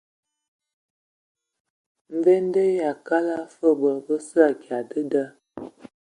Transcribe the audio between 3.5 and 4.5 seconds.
fə bod bəsə